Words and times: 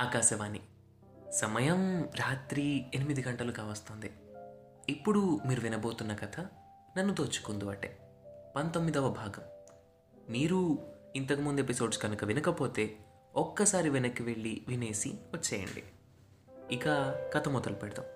ఆకాశవాణి. 0.00 0.60
సమయం 1.32 2.02
రాత్రి 2.02 2.84
ఎనిమిది 2.94 3.22
గంటలు 3.22 3.52
కావస్తుంది 3.52 4.12
ఇప్పుడు 4.88 5.40
మీరు 5.46 5.60
వినబోతున్న 5.60 6.14
కథ 6.14 6.40
నన్ను 6.98 7.14
దోచుకుందు 7.14 7.64
అటే 7.64 7.98
పంతొమ్మిదవ 8.56 9.08
భాగం. 9.10 9.42
మీరు 10.30 10.78
ఇంతకుముందు 11.16 11.60
ఎపిసోడ్స్ 11.60 11.98
కనుక 11.98 12.24
వినకపోతే 12.24 12.96
ఒక్కసారి 13.34 13.90
వెనక్కి 13.90 14.22
వెళ్ళి 14.22 14.64
వినేసి 14.68 15.08
వచ్చేయండి. 15.08 15.84
ఇక 16.74 16.84
కథ 17.34 17.48
మొదలు 17.48 17.74
పెడదాం. 17.74 18.06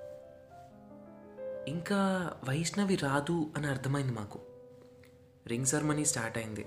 ఇంకా 1.69 2.31
వైష్ణవి 2.49 2.97
రాదు 2.97 3.51
అని 3.57 3.67
అర్థమైంది 3.67 4.13
మాకు. 4.13 4.41
రింగ్ 5.47 5.67
సెరమనీ 5.67 6.05
స్టార్ట్ 6.05 6.39
అయింది. 6.39 6.67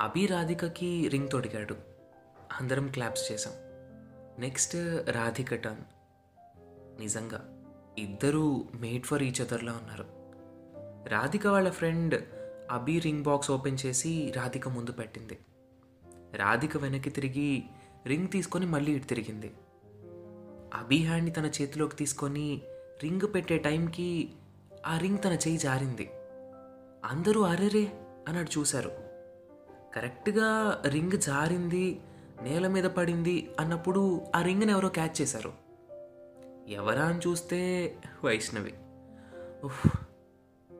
అభి 0.00 0.26
రాధికకి 0.26 1.08
రింగ్ 1.08 1.30
తొడిగాడు. 1.30 1.76
అందరం 2.60 2.88
క్లాప్స్ 2.88 3.32
చేశాం. 3.32 3.67
Next 4.38 4.76
Radhika 5.10 5.54
turn. 5.54 5.84
నిజంగా 7.00 7.54
ఇద్దరూ 7.98 8.64
మేడ్ 8.74 9.06
ఫర్ 9.06 9.22
ఈచ్ 9.22 9.40
అదర్లా 9.40 9.72
ఉన్నారు. 9.72 10.06
రాధిక 11.08 11.46
వాళ్ళ 11.46 11.70
friend 11.70 12.24
Abhi 12.70 12.98
ring 12.98 13.22
box 13.22 13.50
open 13.50 13.78
చేసి 13.86 14.32
రాధిక 14.36 14.68
ముందు 14.68 14.92
పెట్టింది. 14.92 15.38
రాధిక 16.34 16.76
వెనక్కి 16.76 17.10
తిరిగి 17.10 17.62
రింగ్ 18.06 18.28
తీసుకొని 18.28 18.66
మళ్ళీ 18.66 18.92
ఇటు 18.92 19.06
తిరిగింది. 19.06 19.54
అభి 20.74 20.96
హ్యాండ్ని 20.96 21.30
తన 21.30 21.46
చేతిలోకి 21.46 21.96
తీసుకొని 21.96 22.62
రింగ్ 23.02 23.34
పెట్టే 23.34 23.58
టైంకి 23.58 24.30
ఆ 24.86 24.98
రింగ్ 24.98 25.18
తన 25.24 25.32
చేయి 25.32 25.58
జారింది. 25.58 26.10
అందరూ 27.04 27.40
అరెరే 27.40 27.92
అన్నాడు 28.28 28.58
చూశారు. 28.58 28.90
కరెక్ట్గా 29.94 30.82
రింగ్ 30.86 31.18
జారింది 31.18 32.00
నేల 32.42 32.66
మీద 32.66 32.84
పడింది 32.84 33.50
అన్నప్పుడు 33.60 34.26
ఆ 34.36 34.42
రింగ్ని 34.42 34.72
ఎవరో 34.72 34.88
క్యాచ్ 34.88 35.20
చేశారు. 35.20 35.52
ఎవరా 36.68 37.04
అని 37.04 37.18
చూస్తే 37.18 37.94
వైష్ణవి. 38.24 38.74
ఉఫ్ 39.64 39.86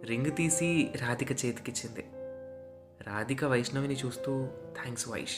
రింగ్ 0.04 0.36
తీసి 0.36 0.90
రాధిక 0.96 1.32
చేతికిచ్చింది. 1.32 2.04
రాధిక 3.08 3.44
వైష్ణవిని 3.44 3.94
చూస్తూ 3.94 4.48
thanks 4.82 5.08
Vaish 5.08 5.36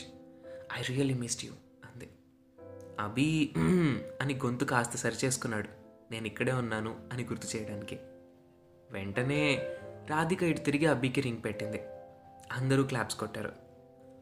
I 0.78 0.82
really 0.82 1.14
missed 1.14 1.44
you 1.44 1.52
అంది. 1.84 2.08
అభి 3.00 3.54
అని 4.20 4.34
గొంతు 4.34 4.64
కాస్త 4.64 4.96
సరిచేసుకున్నాడు. 4.96 5.68
నేను 6.10 6.26
ఇక్కడే 6.26 6.52
ఉన్నాను 6.52 7.08
అని 7.12 7.24
గుర్తు 7.24 7.56
చేయడానికి. 7.56 7.98
వెంటనే 8.90 9.56
రాధిక 10.10 10.42
ఇటు 10.42 10.60
తిరిగి 10.60 10.86
అబ్బికి 10.86 11.20
రింగ్ 11.20 11.44
పెట్టింది. 11.44 11.80
అందరూ 12.52 12.82
క్లాప్స్ 12.82 13.16
కొట్టారు. 13.16 13.52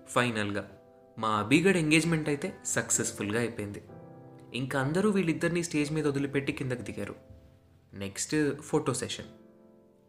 ఫైనల్గా 0.08 0.77
మా 1.18 1.28
అభిగడ్ 1.28 1.76
ఎంగేజ్మెంట్ 1.76 2.28
అయితే 2.28 2.48
సక్సెస్ఫుల్గా 2.64 3.38
అయిపోయింది. 3.38 3.82
ఇంకా 4.54 4.80
అందరూ 4.80 5.10
వీళ్ళిద్దరిని 5.10 5.62
స్టేజ్ 5.62 5.92
మీద 5.92 6.06
వదిలిపెట్టి 6.06 6.52
కిందకి 6.52 6.82
దిగారు. 6.82 7.14
Next 7.94 8.60
photo 8.60 8.94
session. 8.94 9.26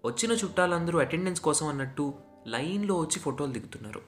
వచ్చిన 0.05 0.31
చుట్టాలందరూ 0.31 0.99
అటెండెన్స్ 0.99 1.41
కోసం 1.41 1.67
అన్నట్టు 1.67 2.13
లైన్లో 2.47 2.95
వచ్చి 2.95 3.19
ఫోటోలు 3.19 3.51
దిగుతున్నారు. 3.51 4.01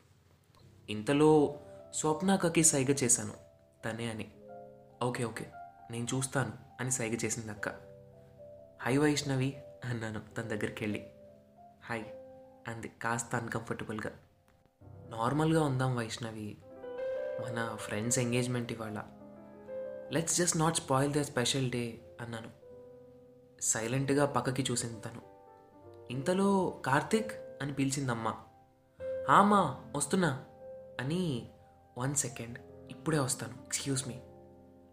ఇంతలో 0.89 1.59
స్వప్నాకకి 1.93 2.63
సైగ 2.63 2.91
చేశాను. 3.03 3.33
తనే 3.85 4.09
అని. 4.09 4.27
ఓకే 5.03 5.23
ఓకే 5.23 5.45
నేను 5.91 6.07
చూస్తాను 6.15 6.53
అని 6.81 6.91
సైగ 6.91 7.13
చేసింది 7.13 7.51
అక్క. 7.51 7.69
హై 8.81 8.97
వైష్ణవి 8.97 9.53
అన్నాను 9.85 10.21
తన 10.37 10.43
దగ్గరికి 10.43 10.83
వెళ్ళి 10.83 11.05
హాయ్ 11.89 12.03
అంది 12.67 12.91
కాస్త 13.01 13.35
అన్కంఫర్టబుల్గా 13.35 14.11
నార్మల్గా 15.09 15.63
ఉందాం 15.63 15.95
వైష్ణవి. 15.95 16.57
మన 17.41 17.75
ఫ్రెండ్స్ 17.75 18.19
ఎంగేజ్మెంట్ 18.19 18.71
ఇవాళ. 18.71 19.03
Let's 20.13 20.37
just 20.37 20.57
not 20.57 20.77
spoil 20.77 21.13
the 21.13 21.21
special 21.21 21.71
day 21.71 21.99
అన్నాను. 22.21 22.47
సైలెంట్గా 23.61 24.25
పక్కకి 24.25 24.65
చూసింది 24.71 24.99
తను. 24.99 25.21
ఇంతలో 26.11 26.81
కార్తిక్ 26.85 27.31
అని 27.61 27.73
పిలిచిందమ్మా. 27.73 28.33
ఆమా 29.29 29.81
వస్తున్నా 29.95 30.43
అని 30.99 31.49
వన్ 31.97 32.15
సెకండ్ 32.15 32.59
ఇప్పుడే 32.91 33.19
వస్తాను 33.19 33.53
ఎక్స్క్యూజ్ 33.65 34.07
మీ 34.07 34.19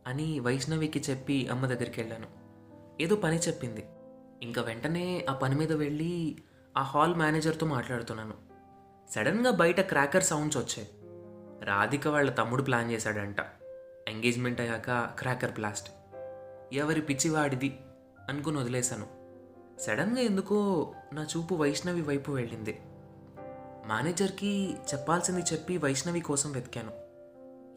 అని 0.06 0.40
వైష్ణవికి 0.40 1.04
చెప్పి 1.10 1.48
అమ్మ 1.48 1.66
దగ్గరికి 1.66 2.00
వెళ్ళాను. 2.00 2.26
ఏదో 3.02 3.16
పని 3.16 3.38
చెప్పింది. 3.38 3.86
ఇంకా 4.42 4.62
వెంటనే 4.62 5.26
ఆ 5.30 5.32
పని 5.34 5.54
మీద 5.54 5.72
వెళ్ళి 5.72 6.38
ఆ 6.76 6.82
హాల్ 6.82 7.14
మేనేజర్తో 7.14 7.66
మాట్లాడుతున్నాను. 7.66 8.34
సడన్గా 9.10 9.50
బయట 9.50 9.80
క్రాకర్ 9.80 10.22
సౌండ్స్ 10.22 10.56
వచ్చాయి. 10.56 10.88
రాధిక 11.62 12.08
వాళ్ళ 12.08 12.30
తమ్ముడు 12.30 12.62
ప్లాన్ 12.62 12.92
చేశాడంట. 12.92 13.36
ఎంగేజ్మెంట్ 14.08 14.60
అయ్యాక 14.60 14.90
క్రాకర్ 14.90 15.52
బ్లాస్ట్. 15.52 15.90
ఎవరి 16.72 17.00
పిచ్చివాడిది 17.00 17.80
అనుకుని 18.28 18.58
వదిలేశాను. 18.58 19.06
సడన్గా 19.80 20.20
ఎందుకో 20.20 20.92
నా 21.12 21.26
చూపు 21.36 21.54
వైష్ణవి 21.54 22.02
వైపు 22.02 22.32
వెళ్ళింది. 22.32 22.80
మేనేజర్కి 23.86 24.76
చెప్పాల్సింది 24.94 25.40
చెప్పి 25.40 25.78
వైష్ణవి 25.78 26.20
కోసం 26.20 26.52
వెతికాను. 26.52 26.90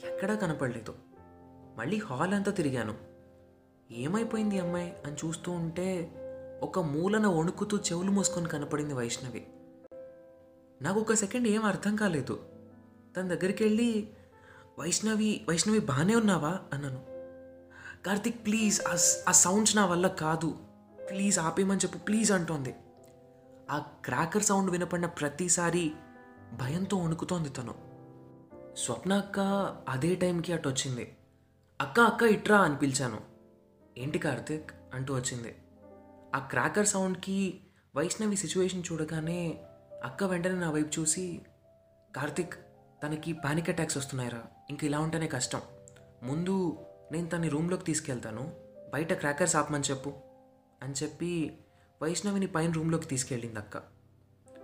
ఎక్కడా 0.08 0.36
కనపడలేదు. 0.36 0.96
మళ్ళీ 1.78 1.98
హాల్ 1.98 2.34
అంతా 2.34 2.52
తిరిగాను. 2.52 2.96
ఏమైపోయింది 3.92 4.59
అమ్మాయి 4.59 4.94
అని 5.06 5.16
చూస్తూ 5.16 5.52
ఉంటే 5.52 6.12
ఒక 6.63 6.80
మూలన 6.80 7.28
వణుకుతూ 7.28 7.78
చెవులు 7.78 8.12
మూసుకొని 8.12 8.50
కనపడింది 8.50 8.94
వైష్ణవి. 8.94 9.48
నాకు 10.81 11.00
ఒక 11.00 11.13
సెకండ్ 11.13 11.48
ఏం 11.48 11.63
అర్థం 11.63 11.96
కాలేదు. 11.96 12.40
తన 13.18 13.22
దగ్గరికి 13.22 13.64
వెళ్ళి 13.64 14.10
వైష్ణవి 14.80 15.46
వైష్ణవి 15.50 15.80
బాగానే 15.80 16.16
ఉన్నావా? 16.16 16.60
అన్నాను. 16.74 17.06
కార్తిక్ 18.06 18.46
ప్లీజ్ 18.46 18.82
ఆ 19.30 19.32
సౌండ్స్ 19.32 19.76
నా 19.76 19.86
వల్ల 19.86 20.08
కాదు. 20.08 20.58
ప్లీజ్ 21.10 21.40
ఆపేయమని 21.40 21.80
చెప్పు 21.80 21.98
ప్లీజ్ 21.98 22.32
అంటోంది. 22.32 22.76
ఆ 23.72 23.80
క్రాకర్ 23.80 24.44
సౌండ్ 24.44 24.72
వినపడిన 24.72 25.06
ప్రతిసారి 25.06 25.92
భయంతో 26.54 26.98
వణుకుతోంది 26.98 27.50
తను. 27.50 27.76
స్వప్న 28.78 29.14
అక్క 29.14 29.40
అదే 29.90 30.16
టైంకి 30.16 30.54
అటు 30.54 30.70
వచ్చింది. 30.70 31.18
అక్క 31.82 32.00
అక్క 32.00 32.24
ఇట్రా 32.24 32.58
అని 32.58 32.78
పిలిచాను. 32.78 33.22
ఏంటి 33.98 34.20
కార్తిక్? 34.20 34.72
అంటూ 34.94 35.16
వచ్చింది. 35.16 35.56
ఆ 36.36 36.40
క్రాకర్ 36.40 36.88
సౌండ్కి 36.88 37.60
వైష్ణవి 37.96 38.36
సిచ్యువేషన్ 38.36 38.84
చూడగానే 38.92 39.64
అక్క 40.04 40.24
వెంటనే 40.24 40.56
నా 40.56 40.72
వైపు 40.72 41.00
చూసి 41.00 41.42
కార్తిక్ 42.16 42.54
తనకి 43.03 43.34
పానిక్ 43.34 43.69
అటాక్స్ 43.69 43.97
వస్తున్నాయిరా. 43.97 44.44
ఇంక 44.69 44.84
ఇలా 44.84 45.00
ఉంటేనే 45.00 45.28
కష్టం. 45.28 45.62
ముందు 46.23 46.78
నేను 47.12 47.29
తన 47.29 47.47
రూమ్లోకి 47.47 47.84
తీసుకెళ్తాను. 47.84 48.53
బయట 48.94 49.13
క్రాకర్స్ 49.13 49.56
ఆపమని 49.56 49.84
చెప్పు 49.89 50.13
అని 50.84 50.94
చెప్పి 51.03 51.57
వైష్ణవిని 52.01 52.47
పైన 52.47 52.72
రూమ్లోకి 52.72 53.06
తీసుకెళ్ళింది 53.06 53.59
అక్క. 53.59 53.78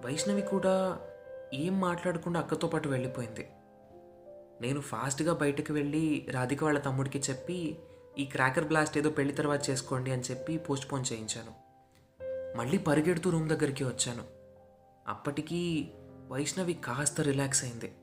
వైష్ణవి 0.06 0.42
కూడా 0.42 1.00
ఏం 1.54 1.80
మాట్లాడకుండా 1.80 2.40
అక్కతో 2.40 2.68
పాటు 2.68 2.90
వెళ్ళిపోయింది. 2.90 3.50
నేను 4.62 4.82
ఫాస్ట్గా 4.82 5.34
బయటకు 5.34 5.74
వెళ్ళి 5.74 6.28
రాధిక 6.32 6.64
వాళ్ళ 6.64 6.80
తమ్ముడికి 6.80 7.20
చెప్పి 7.20 7.78
ఈ 8.18 8.26
క్రాకర్ 8.26 8.64
బ్లాస్ట్ 8.64 8.98
ఏదో 8.98 9.10
పెళ్ళి 9.10 9.34
తర్వాత 9.34 9.70
చేసుకోండి 9.70 10.12
అని 10.12 10.22
చెప్పి 10.22 10.58
పోస్ట్పోన్ 10.58 11.06
చేయించాను. 11.14 11.68
మళ్ళీ 12.58 12.78
పరిగెడుతూ 12.78 13.30
రూమ్ 13.30 13.50
దగ్గరికి 13.50 13.84
వచ్చాను. 13.84 14.24
అప్పటికీ 15.08 15.92
వైష్ణవి 16.28 16.74
కాస్త 16.74 17.22
రిలాక్స్ 17.22 17.64
అయింది. 17.64 17.97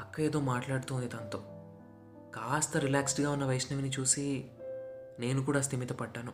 అక్క 0.00 0.20
ఏదో 0.20 0.40
మాట్లాడుతుంది 0.40 1.08
తనతో. 1.08 1.38
కాస్త 2.34 2.76
రిలాక్స్డ్గా 2.76 3.30
ఉన్న 3.30 3.44
వైష్ణవిని 3.44 3.90
చూసి 4.00 4.44
నేను 5.20 5.44
కూడా 5.44 5.60
స్థిమితపడ్డాను 5.60 6.32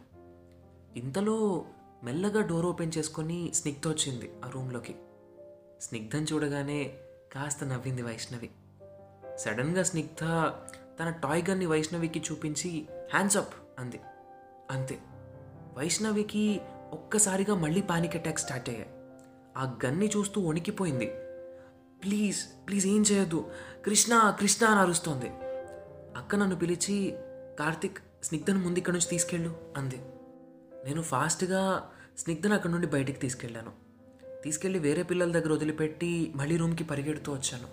ఇంతలో 0.97 1.65
మెల్లగా 2.05 2.41
డోర్ 2.41 2.67
ఓపెన్ 2.67 2.93
చేసుకొని 2.99 3.53
స్నిగ్ధ 3.55 3.89
వచ్చింది 3.89 4.33
ఆ 4.45 4.51
రూమ్లోకి. 4.51 4.95
స్నిగ్ధం 5.81 6.23
చూడగానే 6.23 6.99
కాస్త 7.33 7.65
నవ్వింది 7.65 8.03
వైష్ణవి. 8.03 8.51
సడన్గా 9.37 9.83
స్నిగ్ధ 9.83 10.25
తన 11.01 11.11
టాయ్ 11.11 11.45
గన్ని 11.51 11.67
వైష్ణవికి 11.67 12.21
చూపించి 12.21 12.87
హ్యాండ్స్ 13.13 13.37
అప్ 13.37 13.55
అంది. 13.79 14.01
అంతే. 14.71 14.99
వైష్ణవికి 15.79 16.61
ఒక్కసారిగా 16.93 17.55
మళ్ళీ 17.55 17.83
పానిక్ 17.83 18.17
అటాక్ 18.17 18.39
స్టార్ట్ 18.39 18.69
అయ్యాయి. 18.69 18.89
ఆ 19.57 19.79
గన్ని 19.87 20.11
చూస్తూ 20.17 20.41
వణికిపోయింది. 20.41 21.24
ప్లీజ్ 22.05 22.45
ప్లీజ్ 22.69 22.87
ఏం 22.87 23.03
చేయొద్దు. 23.03 23.51
కృష్ణ 23.85 24.37
కృష్ణ 24.41 24.67
అని 24.67 24.81
అరుస్తోంది. 24.81 25.31
అక్క 26.17 26.37
నన్ను 26.37 26.57
పిలిచి 26.57 27.17
కార్తిక్ 27.59 27.99
స్నిగ్ధను 28.25 28.59
ముందు 28.59 28.79
ఇక్కడ 28.79 28.93
నుంచి 28.93 29.09
తీసుకెళ్ళు 29.09 29.57
అంది. 29.77 29.97
నేను 30.85 31.03
ఫాస్ట్గా 31.03 31.91
స్నిగ్ధను 32.19 32.55
అక్కడి 32.55 32.73
నుండి 32.73 32.87
బయటికి 32.87 33.19
తీసుకెళ్ళాను. 33.19 33.73
తీసుకెళ్ళి 34.45 34.79
వేరే 34.79 35.03
పిల్లల 35.03 35.33
దగ్గర 35.33 35.53
వదిలిపెట్టి 35.53 36.33
మళ్ళీ 36.37 36.57
రూమ్కి 36.57 36.85
పరిగెడుతూ 36.85 37.33
వచ్చాను. 37.33 37.69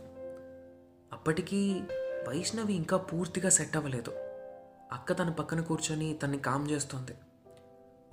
అప్పటికీ 1.14 1.82
వైష్ణవి 2.28 2.74
ఇంకా 2.74 2.98
పూర్తిగా 2.98 3.50
సెట్ 3.50 3.78
అవ్వలేదు. 3.78 4.12
అక్క 4.92 5.20
తన 5.20 5.30
పక్కన 5.30 5.62
కూర్చొని 5.62 6.14
తన్ని 6.14 6.38
కామ్ 6.38 6.72
చేస్తోంది. 6.72 7.12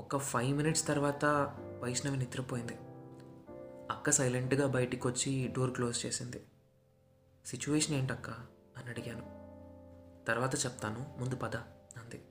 ఒక 0.00 0.16
ఫైవ్ 0.16 0.56
మినిట్స్ 0.56 0.86
తర్వాత 0.86 1.24
వైష్ణవి 1.82 2.16
నిద్రపోయింది. 2.16 2.72
అక్క 3.90 4.10
సైలెంట్గా 4.10 4.66
బయటికి 4.66 5.08
వచ్చి 5.08 5.54
డోర్ 5.56 5.70
క్లోజ్ 5.70 6.06
చేసింది. 6.06 6.46
సిచ్యువేషన్ 7.46 7.96
ఏంటక్క? 7.96 8.30
అని 8.76 8.88
అడిగాను. 8.88 9.38
తర్వాత 10.28 10.54
చెప్తాను. 10.54 11.14
ముందు 11.18 11.36
పద 11.36 11.56
అంది. 11.96 12.24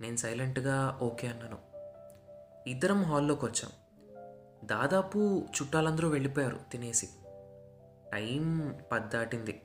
నేను 0.00 0.16
సైలెంట్గా 0.16 0.98
ఓకే 1.02 1.28
అన్నాను. 1.28 1.58
ఇద్దరం 2.68 3.02
హాల్లోకి 3.02 3.44
వచ్చాం 3.44 3.70
దాదాపు 4.66 5.46
చుట్టాలందరూ 5.62 6.08
వెళ్ళిపోయారు 6.08 6.60
తినేసి. 6.72 7.08
టైం 8.12 8.74
పది 8.92 9.08
దాటింది. 9.08 9.62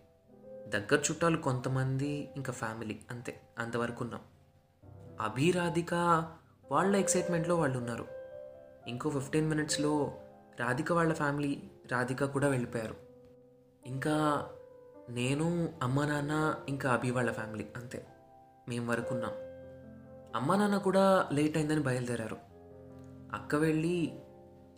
దగ్గర 0.68 1.00
చుట్టాలు 1.12 1.38
కొంతమంది 1.38 2.30
ఇంకా 2.36 2.54
ఫ్యామిలీ 2.54 3.00
అంతే. 3.12 3.42
అంతవరకు 3.58 4.04
ఉన్నాం 4.04 4.22
అభిరాధిక 5.22 5.94
వాళ్ళ 6.72 6.96
ఎక్సైట్మెంట్లో 6.96 7.56
వాళ్ళు 7.56 7.78
ఉన్నారు 7.78 8.08
ఇంకో 8.88 9.10
ఫిఫ్టీన్ 9.10 9.50
మినిట్స్లో 9.50 10.18
రాధిక 10.60 10.92
వాళ్ళ 10.92 11.14
ఫ్యామిలీ 11.14 11.64
రాధిక 11.92 12.26
కూడా 12.26 12.48
వెళ్ళిపోయారు. 12.48 12.96
ఇంకా 13.86 14.48
నేను 15.10 15.74
అమ్మ 15.84 16.06
నాన్న 16.06 16.56
ఇంకా 16.70 16.92
అభి 16.92 17.12
వాళ్ళ 17.12 17.32
ఫ్యామిలీ 17.32 17.68
అంతే. 17.78 18.08
మేము 18.70 18.92
వరకు 18.92 19.16
ఉన్నాం. 19.16 19.32
అమ్మ 20.36 20.56
నాన్న 20.56 20.78
కూడా 20.78 21.30
లేట్ 21.32 21.58
అయిందని 21.58 21.80
బయలుదేరారు. 21.80 22.38
అక్క 23.34 23.56
వెళ్ళి 23.56 24.20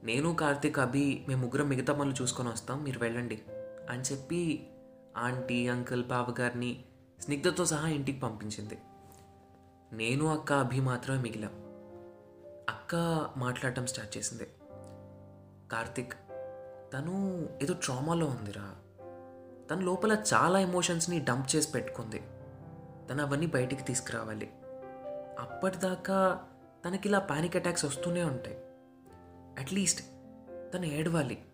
నేను 0.03 0.35
కార్తీక్ 0.35 0.79
అభి 0.79 1.25
మేము 1.27 1.41
ముగ్గురం 1.41 1.69
మిగతా 1.69 1.93
పనులు 1.93 2.21
చూసుకొని 2.21 2.49
వస్తాం 2.49 2.83
మీరు 2.83 2.99
వెళ్ళండి 2.99 3.41
అని 3.89 4.01
చెప్పి 4.01 4.69
ఆంటీ 5.17 5.67
అంకుల్ 5.67 6.03
బావగారిని 6.03 6.85
స్నిగ్ధతో 7.19 7.65
సహా 7.65 7.87
ఇంటికి 7.87 8.19
పంపించింది. 8.19 8.77
నేను 9.93 10.27
అక్క 10.27 10.53
అభి 10.53 10.79
మాత్రమే 10.79 11.21
మిగిలాం. 11.21 11.51
అక్క 12.69 12.95
మాట్లాడటం 13.37 13.87
స్టార్ట్ 13.87 14.17
చేసింది. 14.17 14.47
కార్తిక్ 15.71 16.13
తను 16.93 17.47
ఏదో 17.61 17.73
ట్రామాలో 17.73 18.25
ఉందిరా. 18.25 18.75
తన 19.71 19.79
లోపల 19.79 20.23
చాలా 20.33 20.59
ఎమోషన్స్ని 20.59 21.19
డంప్ 21.19 21.55
చేసి 21.55 21.71
పెట్టుకుంది. 21.71 22.23
తను 23.09 23.23
అవన్నీ 23.23 23.47
బయటికి 23.47 23.83
తీసుకురావాలి. 23.83 24.51
అప్పటిదాకా 25.39 26.43
తనకి 26.85 27.09
ఇలా 27.09 27.19
పానిక్ 27.19 27.55
అటాక్స్ 27.55 27.85
వస్తూనే 27.85 28.23
ఉంటాయి. 28.23 28.57
అట్లీస్ట్ 29.61 30.01
తను 30.73 30.85
ఏడవాలి. 30.85 31.45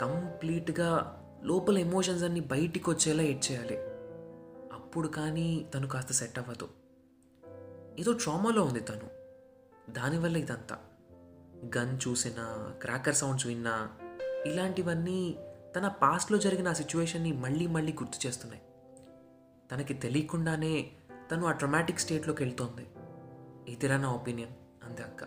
కంప్లీట్గా 0.00 1.18
లోపల 1.42 1.78
ఎమోషన్స్ 1.78 2.24
అన్నీ 2.24 2.40
బయటికి 2.40 2.90
వచ్చేలా 2.90 3.22
ఏడ్చేయాలి. 3.22 3.78
అప్పుడు 4.72 5.08
కానీ 5.08 5.70
తను 5.74 5.88
కాస్త 5.88 6.12
సెట్ 6.12 6.38
అవ్వదు. 6.38 6.68
ఏదో 8.00 8.12
ట్రామాలో 8.12 8.62
ఉంది 8.64 8.80
తను. 8.80 9.10
దానివల్ల 9.92 10.36
ఇదంతా. 10.36 10.78
గన్ 11.64 11.98
చూసినా 12.08 12.74
క్రాకర్ 12.82 13.14
సౌండ్స్ 13.14 13.46
విన్నా 13.46 13.98
ఇలాంటివన్నీ 14.46 15.38
తన 15.76 15.88
పాస్ట్లో 15.88 16.38
జరిగిన 16.38 16.68
ఆ 16.68 16.72
సిచ్యువేషన్ని 16.72 17.32
మళ్ళీ 17.32 17.66
మళ్ళీ 17.66 17.92
గుర్తు 17.92 18.26
చేస్తున్నాయి. 18.26 18.62
తనకి 19.72 19.94
తెలియకుండానే 19.94 20.90
తను 21.30 21.46
ఆ 21.46 21.52
ట్రమాటిక్ 21.52 21.98
స్టేట్లోకి 21.98 22.42
వెళ్తోంది. 22.44 22.92
ఇదిరా 23.72 23.96
నా 23.96 24.12
ఒపీనియన్? 24.12 24.52
అంతే 24.84 25.02
అక్క. 25.02 25.24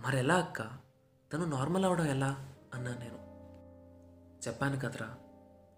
మరెలా 0.00 0.34
అక్క? 0.34 0.62
తను 1.32 1.44
నార్మల్ 1.44 1.84
అవడం 1.84 2.06
ఎలా? 2.06 2.54
అన్నా 2.74 2.90
నేను. 2.90 3.18
చెప్పాను 4.48 4.76
కదరా. 4.76 5.14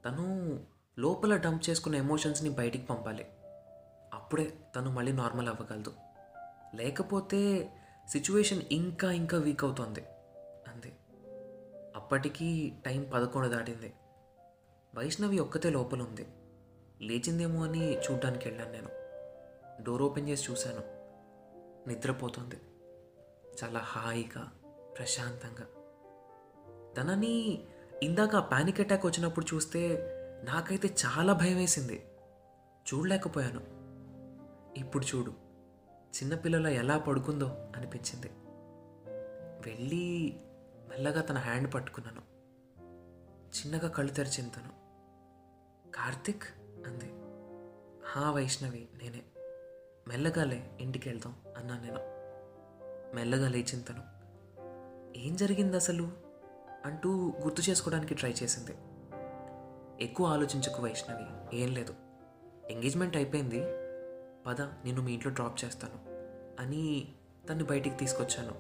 తను 0.05 0.61
లోపల 0.99 1.37
డంప్ 1.37 1.71
చేసుకున్న 1.71 1.97
ఎమోషన్స్ని 1.97 2.51
బయటికి 2.51 2.87
పంపాలి. 2.87 3.27
అప్పుడే 4.15 4.53
తను 4.77 4.91
మళ్ళీ 4.91 5.13
నార్మల్ 5.13 5.49
అవ్వగలదు. 5.49 5.93
లేకపోతే 6.75 7.73
సిచ్యువేషన్ 8.11 8.63
ఇంకా 8.73 9.13
ఇంకా 9.13 9.39
వీక్ 9.39 9.65
అవుతుంది. 9.65 10.01
అంది 10.69 10.93
అప్పటికీ 11.97 12.73
టైం 12.87 13.11
పదకొండు 13.15 13.49
దాటింది. 13.49 13.93
వైష్ణవి 14.95 15.39
ఒక్కతే 15.39 15.71
లోపల 15.71 16.03
ఉంది 16.03 16.27
లేచిందేమో 17.01 17.65
అని 17.65 17.99
చూడ్డానికి 17.99 18.49
వెళ్ళాను 18.49 18.73
నేను. 18.73 18.89
డోర్ 19.83 20.03
ఓపెన్ 20.03 20.29
చేసి 20.29 20.53
చూశాను. 20.53 20.83
నిద్రపోతుంది. 21.89 22.57
చాలా 23.65 23.81
హాయిగా 23.81 24.53
ప్రశాంతంగా. 24.99 25.67
తనని 26.97 27.65
ఇందాక 28.03 28.37
పానిక్ 28.37 28.81
అటాక్ 28.81 29.07
వచ్చినప్పుడు 29.07 29.55
చూస్తే 29.55 29.99
నాకైతే 30.45 30.95
చాలా 31.07 31.33
భయం 31.33 31.57
వేసింది 31.57 32.09
చూడలేకపోయాను. 32.95 33.61
ఇప్పుడు 34.79 35.05
చూడు. 35.05 35.33
చిన్నపిల్లల 36.11 36.67
ఎలా 36.67 36.99
పడుకుందో 36.99 37.47
అనిపించింది. 37.77 38.31
వెళ్ళి 39.67 40.37
మెల్లగా 40.89 41.21
తన 41.21 41.39
హ్యాండ్ 41.39 41.75
పట్టుకున్నాను. 41.75 42.23
చిన్నగా 43.59 43.89
కళ్ళు 43.89 44.13
తెరిచింది 44.13 44.51
తను 44.51 44.69
కార్తిక్? 45.91 46.45
అంది. 46.87 47.13
హా 48.07 48.31
వైష్ణవి 48.31 48.89
నేనే. 49.03 49.23
మెల్లగాలే 50.09 50.79
ఇంటికి 50.81 51.09
వెళ్దాం 51.09 51.35
అన్నాను 51.57 51.83
నేను. 51.83 52.01
మెల్లగా 53.17 53.49
లేచింది 53.49 53.85
తను 53.85 54.03
ఏం 55.19 55.37
జరిగింది 55.37 55.77
అసలు 55.77 56.13
అంటూ 56.85 57.33
గుర్తు 57.41 57.71
చేసుకోవడానికి 57.71 58.15
ట్రై 58.15 58.35
చేసింది. 58.43 58.73
ఎక్కువ 60.05 60.27
ఆలోచించకు 60.27 60.83
వైష్ణవి 60.83 61.57
ఏం 61.57 61.75
లేదు. 61.75 61.95
ఎంగేజ్మెంట్ 62.71 63.17
అయిపోయింది. 63.17 63.80
పద 64.47 64.61
నేను 64.61 65.03
మీ 65.03 65.13
ఇంట్లో 65.13 65.33
డ్రాప్ 65.33 65.65
చేస్తాను 65.65 65.99
అని 66.63 67.09
తన్ని 67.49 67.65
బయటికి 67.65 67.97
తీసుకొచ్చాను. 67.97 68.55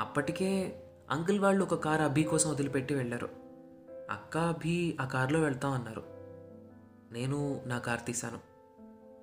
అప్పటికే 0.00 0.82
అంకుల్ 1.10 1.40
వాళ్ళు 1.40 1.64
ఒక 1.64 1.74
కార్ 1.74 2.00
అభి 2.00 2.22
కోసం 2.22 2.50
వదిలిపెట్టి 2.50 2.94
వెళ్ళారు. 2.94 3.28
అక్క 4.10 4.38
అభి 4.38 4.98
ఆ 5.00 5.04
కారులో 5.04 5.40
వెళ్తాం 5.40 5.72
అన్నారు. 5.72 6.02
నేను 7.12 7.62
నా 7.66 7.78
కార్ 7.78 8.00
తీశాను. 8.06 8.38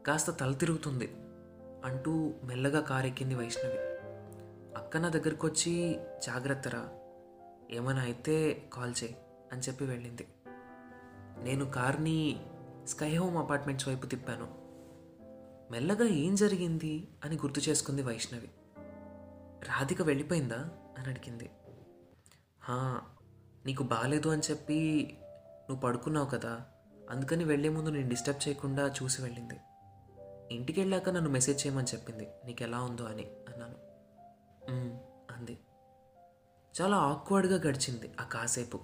కాస్త 0.03 0.31
తల 0.31 0.51
తిరుగుతుంది 0.51 1.13
అంటూ 1.85 2.33
మెల్లగా 2.43 2.81
కారు 2.81 3.07
ఎక్కింది 3.07 3.35
వైష్ణవి. 3.35 3.77
అక్క 4.77 4.97
నా 4.97 5.09
దగ్గరికి 5.09 5.45
వచ్చి 5.45 5.99
జాగ్రత్తరా 6.27 6.87
ఏమైనా 7.71 8.01
అయితే 8.01 8.63
కాల్ 8.73 8.93
చేయి 9.03 9.17
అని 9.51 9.61
చెప్పి 9.61 9.85
వెళ్ళింది. 9.85 10.27
నేను 11.41 11.65
కార్ని 11.65 12.45
స్కై 12.87 13.15
హోమ్ 13.15 13.37
అపార్ట్మెంట్స్ 13.37 13.87
వైపు 13.87 14.05
తిప్పాను. 14.05 14.58
మెల్లగా 15.71 16.05
ఏం 16.05 16.35
జరిగింది 16.35 17.07
అని 17.25 17.35
గుర్తు 17.35 17.69
చేసుకుంది 17.69 18.01
వైష్ణవి. 18.01 18.49
రాధిక 19.63 20.01
వెళ్ళిపోయిందా? 20.01 20.69
అని 20.97 21.09
అడిగింది. 21.09 21.49
"హా, 22.63 23.01
నీకు 23.65 23.83
బాగాలేదు 23.83 24.29
అని 24.29 24.41
చెప్పి 24.51 25.07
నువ్వు 25.69 25.81
పడుకున్నావు 25.81 26.25
కదా 26.25 26.61
అందుకని 27.09 27.43
వెళ్ళే 27.43 27.69
ముందు 27.69 27.89
నేను 27.89 28.09
డిస్టర్బ్ 28.09 28.47
చేయకుండా 28.47 28.93
చూసి 29.03 29.21
వెళ్ళింది. 29.21 29.55
ఇంటికి 30.51 30.79
వెళ్ళాక 30.79 31.09
నన్ను 31.09 31.29
మెసేజ్ 31.29 31.67
చేయమని 31.67 31.87
చెప్పింది. 31.87 32.27
నీకు 32.45 32.63
ఎలా 32.63 32.81
ఉందో 32.81 33.03
అని 33.03 33.23
అన్నాను. 33.23 33.75
అంది. 35.33 35.59
చాలా 36.81 36.97
ఆక్వర్డ్గా 36.97 37.55
గడిచింది 37.55 38.11
ఆ 38.21 38.23
కాసేపు. 38.23 38.79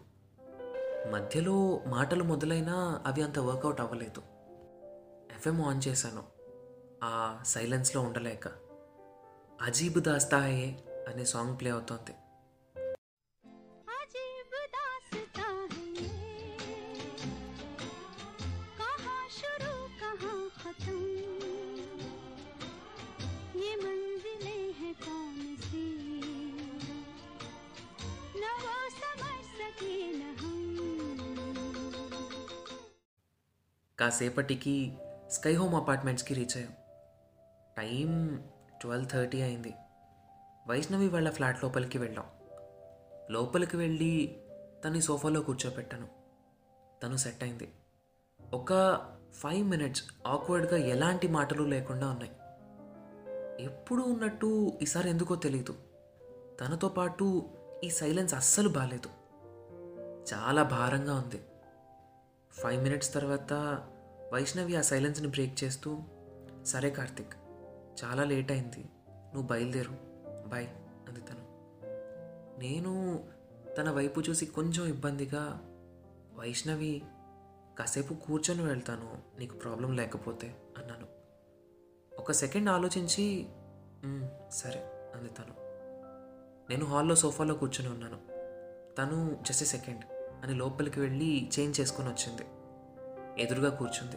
మధ్యలో 1.12 1.82
మాటలు 1.88 2.24
మొదలైనా 2.24 3.04
అవి 3.06 3.22
అంత 3.22 3.40
వర్కౌట్ 3.40 3.82
అవ్వలేదు. 3.82 4.22
ఎఫ్ఎం 5.36 5.62
ఆన్ 5.62 5.82
చేశాను. 5.88 6.35
ఆ 7.04 7.44
సైలెన్స్లో 7.44 8.02
ఉండలేక 8.02 8.48
అజీబ్ 9.62 10.00
దాస్తాయే 10.00 10.68
అనే 11.08 11.26
సాంగ్ 11.26 11.60
ప్లే 11.60 11.70
అవుతోంది 11.70 12.16
కాసేపటికి 33.98 34.92
స్కైహోమ్ 35.32 35.76
అపార్ట్మెంట్స్కి 35.76 36.34
రీచ్ 36.34 36.58
అయ్యాం 36.58 36.74
టైం 37.86 38.44
ట్వెల్వ్ 38.82 39.10
థర్టీ 39.10 39.42
అయింది. 39.42 39.74
వైష్ణవి 40.68 41.10
వాళ్ళ 41.10 41.30
ఫ్లాట్ 41.30 41.64
లోపలికి 41.64 41.98
వెళ్ళాం. 41.98 42.26
లోపలికి 43.32 43.78
వెళ్ళి 43.78 44.42
తన్ని 44.86 45.02
సోఫాలో 45.02 45.42
కూర్చోపెట్టాను. 45.42 46.08
తను 47.04 47.18
సెట్ 47.18 47.44
అయింది. 47.44 47.72
ఒక 48.54 49.02
ఫైవ్ 49.34 49.68
మినిట్స్ 49.68 50.04
ఆక్వర్డ్గా 50.28 50.78
ఎలాంటి 50.78 51.28
మాటలు 51.28 51.64
లేకుండా 51.64 52.10
ఉన్నాయి. 52.10 52.32
ఎప్పుడు 53.64 54.04
ఉన్నట్టు 54.04 54.80
ఈసారి 54.82 55.10
ఎందుకో 55.10 55.36
తెలియదు 55.36 55.76
తనతో 56.62 56.90
పాటు 56.90 57.50
ఈ 57.84 57.90
సైలెన్స్ 57.90 58.34
అస్సలు 58.34 58.70
బాగాలేదు 58.70 59.10
చాలా 60.34 60.64
భారంగా 60.64 61.16
ఉంది. 61.16 61.46
ఫైవ్ 62.52 62.84
మినిట్స్ 62.84 63.14
తర్వాత 63.14 63.54
వైష్ణవి 64.34 64.76
ఆ 64.76 64.82
సైలెన్స్ని 64.82 65.28
బ్రేక్ 65.28 65.64
చేస్తూ 65.64 65.98
సరే 66.64 66.90
కార్తిక్ 66.90 67.34
చాలా 68.04 68.24
లేట్ 68.24 68.52
అయింది 68.52 68.90
నువ్వు 69.10 69.48
బయలుదేరు. 69.48 69.92
బాయ్ 70.48 70.68
అంది 71.08 71.20
తను. 71.20 71.46
నేను 72.60 73.24
తన 73.78 73.92
వైపు 73.92 74.22
చూసి 74.22 74.46
కొంచెం 74.46 74.88
ఇబ్బందిగా 74.88 75.62
వైష్ణవి 76.34 77.04
కాసేపు 77.80 78.14
కూర్చొని 78.14 78.62
వెళ్తాను 78.62 79.18
నీకు 79.40 79.58
ప్రాబ్లం 79.58 79.92
లేకపోతే 79.92 80.56
అన్నాను. 80.78 81.08
ఒక 82.20 82.32
సెకండ్ 82.32 82.70
ఆలోచించి 82.70 83.48
సరే 84.50 85.12
అంది 85.16 85.30
తను. 85.30 85.56
నేను 86.70 86.86
హాల్లో 86.86 87.16
సోఫాలో 87.16 87.54
కూర్చొని 87.54 87.94
ఉన్నాను. 87.94 88.18
తను 88.96 89.38
జస్ట్ 89.42 89.64
సెకండ్ 89.64 90.06
అని 90.44 90.54
లోపలికి 90.54 91.00
వెళ్ళి 91.00 91.50
చేంజ్ 91.60 91.82
చేసుకొని 91.82 92.10
వచ్చింది. 92.10 92.44
ఎదురుగా 93.42 93.70
కూర్చుంది. 93.70 94.16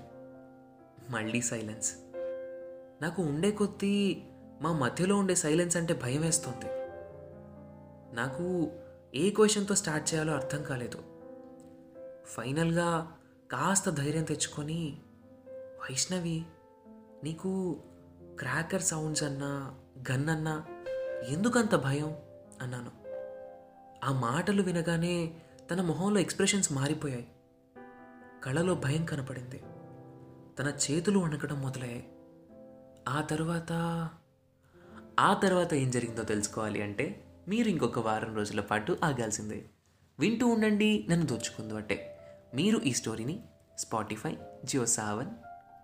మళ్ళీ 1.13 1.43
సైలెన్స్. 1.43 1.97
నాకు 3.03 3.23
ఉండే 3.23 3.51
కొద్దీ 3.51 4.23
మా 4.63 4.73
మధ్యలో 4.73 5.17
ఉండే 5.17 5.35
సైలెన్స్ 5.35 5.77
అంటే 5.77 5.95
భయం 5.95 6.21
వేస్తుంది. 6.21 6.67
నాకు 8.17 8.71
ఏ 9.15 9.31
క్వశ్చన్తో 9.31 9.75
స్టార్ట్ 9.75 10.15
చేయాలో 10.15 10.33
అర్థం 10.33 10.63
కాలేదు. 10.63 10.99
ఫైనల్గా 12.27 13.13
కాస్త 13.51 13.91
ధైర్యం 13.91 14.25
తెచ్చుకొని 14.25 15.01
వైష్ణవి 15.49 16.45
నీకు 17.25 17.77
క్రాకర్ 18.39 18.83
సౌండ్స్ 18.83 19.23
అన్నా 19.23 19.75
గన్ 20.13 20.29
అన్నా 20.29 20.65
ఎందుకంత 21.29 21.75
భయం? 21.75 22.17
అన్నాను. 22.63 22.91
ఆ 24.05 24.13
మాటలు 24.13 24.63
వినగానే 24.63 25.35
తన 25.71 25.81
మొహంలో 25.81 26.21
ఎక్స్ప్రెషన్స్ 26.21 26.73
మారిపోయాయి. 26.73 27.29
కళలో 28.45 28.75
భయం 28.75 29.05
కనపడింది. 29.05 29.63
తన 30.59 30.73
చేతులు 30.91 31.19
వణకడం 31.19 31.61
మొదలయ్యాయి. 31.61 32.18
ఆ 33.09 33.21
తర్వాత 33.21 33.73
ఆ 35.21 35.35
తర్వాత 35.35 35.75
ఏం 35.75 35.91
జరిగిందో 35.91 36.23
తెలుసుకోవాలి 36.23 36.83
అంటే 36.83 37.25
మీరు 37.49 37.69
ఇంకొక 37.69 37.99
వారం 37.99 38.37
రోజుల 38.37 38.61
పాటు 38.61 38.99
ఆగాల్సిందే. 39.05 39.65
వింటూ 40.21 40.47
ఉండండి 40.47 41.07
నన్ను 41.11 41.27
దోచుకుందు 41.27 41.75
అంటే 41.75 42.19
మీరు 42.55 42.79
ఈ 42.79 42.93
స్టోరీని 42.93 43.41
Spotify 43.79 44.37
Jio 44.65 44.87
Saavn 44.87 45.31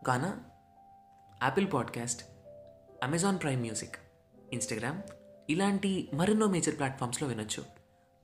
Gaana 0.08 0.40
Apple 1.42 1.72
podcast 1.72 2.24
Amazon 3.04 3.38
Prime 3.42 3.60
music 3.60 3.96
Instagram 4.52 5.02
ఇలాంటి 5.50 6.08
మరెన్నో 6.14 6.46
మేజర్ 6.46 6.78
ప్లాట్ఫామ్స్లో 6.78 7.28
వినొచ్చు. 7.28 7.64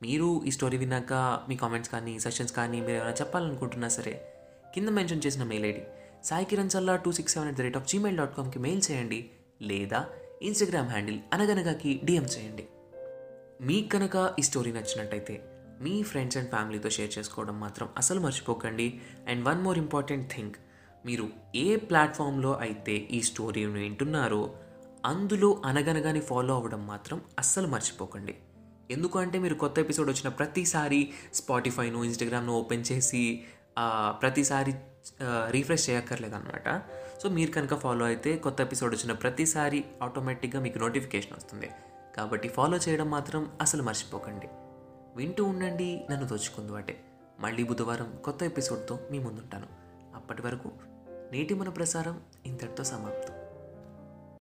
మీరు 0.02 0.44
ఈ 0.44 0.50
స్టోరీ 0.50 0.76
విన్నాక 0.76 1.12
మీ 1.48 1.56
కామెంట్స్ 1.56 1.92
కానీ 1.92 2.20
సెషన్స్ 2.20 2.52
కానీ 2.52 2.80
మీరు 2.80 2.92
ఏమైనా 2.92 3.12
చెప్పాలనుకుంటున్నా 3.12 3.88
సరే 3.88 4.34
కింద 4.74 4.88
మెన్షన్ 4.88 5.20
చేసిన 5.26 5.44
mail 5.44 5.66
ID 5.66 5.82
Sai 6.28 6.46
Kiran 6.50 6.70
Salla 6.70 6.94
two 7.04 7.10
six 7.18 7.34
seven 7.34 7.48
at 7.50 7.58
the 7.58 7.60
rate 7.60 7.76
of 7.76 7.86
Gmail 7.90 8.18
dot 8.20 8.34
కామ్కి 8.36 8.58
mail 8.58 8.82
చేయండి 8.88 9.20
లేదా 9.62 10.00
ఇన్స్టాగ్రామ్ 10.42 10.88
హ్యాండిల్ 10.88 11.18
అనగనగాకి 11.32 12.00
డిఎం 12.04 12.26
చేయండి. 12.34 12.64
మీకు 13.68 13.88
కనుక 13.88 14.16
ఈ 14.38 14.42
స్టోరీ 14.42 14.72
నచ్చినట్టయితే 14.72 15.34
మీ 15.84 15.94
ఫ్రెండ్స్ 16.02 16.36
అండ్ 16.36 16.50
ఫ్యామిలీతో 16.50 16.88
షేర్ 16.96 17.12
చేసుకోవడం 17.18 17.56
మాత్రం 17.60 17.88
అసలు 17.96 18.20
మర్చిపోకండి. 18.20 18.88
And 19.28 19.42
one 19.48 19.62
more 19.62 19.78
important 19.78 20.26
thing 20.34 20.56
మీరు 21.06 21.26
ఏ 21.56 21.76
ప్లాట్ఫామ్లో 21.76 22.52
అయితే 22.66 22.94
ఈ 23.16 23.20
స్టోరీని 23.22 23.72
వింటున్నారో 23.72 24.42
అందులో 25.04 25.62
అనగనగాని 25.64 26.20
ఫాలో 26.20 26.54
అవ్వడం 26.54 26.82
మాత్రం 26.86 27.20
అస్సలు 27.38 27.66
మర్చిపోకండి. 27.66 28.34
ఎందుకంటే 28.90 29.36
మీరు 29.38 29.54
కొత్త 29.54 29.78
ఎపిసోడ్ 29.78 30.08
వచ్చిన 30.10 30.28
ప్రతిసారి 30.28 31.00
స్పాటిఫైను 31.34 31.98
ఇన్స్టాగ్రామ్ను 32.04 32.52
ఓపెన్ 32.52 32.84
చేసి 32.92 33.24
ప్రతిసారి 34.20 34.72
రీఫ్రెష్ 35.50 35.90
చేయక్కర్లేదన్నమాట. 35.90 36.82
సో 37.22 37.28
మీరు 37.28 37.50
కనుక 37.50 37.74
ఫాలో 37.74 38.06
అయితే 38.06 38.36
కొత్త 38.36 38.60
ఎపిసోడ్ 38.60 38.94
వచ్చిన 38.94 39.12
ప్రతిసారి 39.12 39.84
ఆటోమేటిక్గా 40.02 40.62
మీకు 40.62 40.78
నోటిఫికేషన్ 40.78 41.32
వస్తుంది. 41.32 41.70
కాబట్టి 42.16 42.48
ఫాలో 42.48 42.76
చేయడం 42.76 43.10
మాత్రం 43.10 43.50
అసలు 43.60 43.82
మర్చిపోకండి. 43.82 44.48
వింటూ 45.16 45.44
ఉండండి 45.44 46.06
నన్ను 46.10 46.26
దోచుకుందు 46.26 46.72
అంటే. 46.72 47.04
మళ్ళీ 47.40 47.64
బుధవారం 47.64 48.18
కొత్త 48.24 48.42
ఎపిసోడ్తో 48.42 49.00
మీ 49.10 49.18
ముందుంటాను. 49.18 49.66
అప్పటి 50.14 50.42
వరకు 50.42 50.70
నేటి 51.32 51.54
మన 51.54 51.68
ప్రసారం 51.68 52.20
ఇంతటితో 52.46 52.84
సమాప్తం. 52.84 53.39